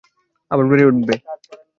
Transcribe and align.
আবার 0.51 0.65
বেড়ে 0.69 0.83
উঠবে। 0.89 1.15